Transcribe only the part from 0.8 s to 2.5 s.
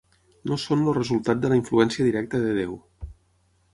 el resultat de la influència directa